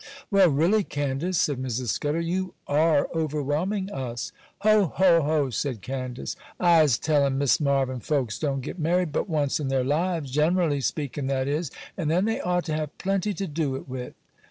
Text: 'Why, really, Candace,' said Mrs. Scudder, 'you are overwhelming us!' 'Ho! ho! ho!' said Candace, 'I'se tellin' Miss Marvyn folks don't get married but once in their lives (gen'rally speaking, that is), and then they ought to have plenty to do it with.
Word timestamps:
'Why, 0.31 0.45
really, 0.45 0.83
Candace,' 0.83 1.39
said 1.39 1.61
Mrs. 1.61 1.89
Scudder, 1.89 2.19
'you 2.19 2.55
are 2.65 3.07
overwhelming 3.13 3.91
us!' 3.91 4.31
'Ho! 4.61 4.87
ho! 4.95 5.21
ho!' 5.21 5.49
said 5.51 5.83
Candace, 5.83 6.35
'I'se 6.59 6.97
tellin' 6.97 7.37
Miss 7.37 7.59
Marvyn 7.59 7.99
folks 7.99 8.39
don't 8.39 8.61
get 8.61 8.79
married 8.79 9.11
but 9.11 9.29
once 9.29 9.59
in 9.59 9.67
their 9.67 9.83
lives 9.83 10.31
(gen'rally 10.31 10.81
speaking, 10.81 11.27
that 11.27 11.47
is), 11.47 11.69
and 11.97 12.09
then 12.09 12.25
they 12.25 12.41
ought 12.41 12.65
to 12.65 12.73
have 12.73 12.97
plenty 12.97 13.31
to 13.35 13.45
do 13.45 13.75
it 13.75 13.87
with. 13.87 14.15